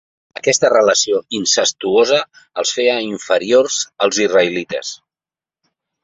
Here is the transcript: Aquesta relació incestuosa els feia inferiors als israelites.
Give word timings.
Aquesta 0.39 0.69
relació 0.71 1.17
incestuosa 1.39 2.21
els 2.61 2.71
feia 2.77 2.95
inferiors 3.09 3.77
als 4.07 4.23
israelites. 4.25 4.95